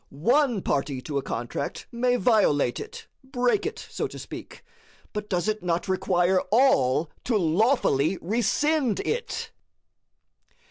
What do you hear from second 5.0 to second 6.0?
but does it not